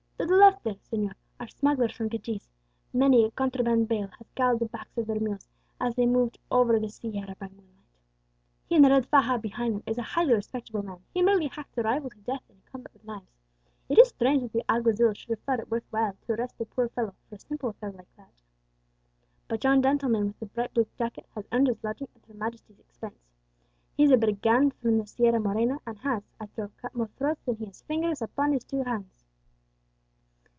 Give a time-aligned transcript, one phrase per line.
[0.21, 2.47] To the left there, señor, are smugglers from Cadiz;
[2.93, 6.79] many a contraband bale has galled the backs of their mules as they moved over
[6.79, 7.95] the sierra by moonlight.
[8.67, 11.75] He in the red faja behind them is a highly respectable man; he merely hacked
[11.79, 13.31] a rival to death in a combat with knives:
[13.89, 16.65] it is strange that the alguazils should have thought it worth while to arrest the
[16.67, 18.31] poor fellow for a simple affair like that.
[19.47, 22.77] But yon gentleman with the bright blue jacket has earned his lodging at Her Majesty's
[22.79, 23.19] expense;
[23.97, 27.41] he is a brigand from the Sierra Morena, and has, I trow, cut more throats
[27.43, 29.17] than he has fingers upon his two hands."